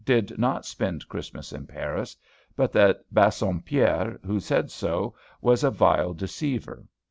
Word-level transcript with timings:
did 0.03 0.35
not 0.39 0.65
spend 0.65 1.07
Christmas 1.07 1.51
in 1.53 1.67
Paris, 1.67 2.17
but 2.55 2.71
that 2.71 3.05
Bassompierre, 3.13 4.19
who 4.25 4.39
said 4.39 4.71
so, 4.71 5.13
was 5.41 5.63
a 5.63 5.69
vile 5.69 6.15
deceiver. 6.15 6.87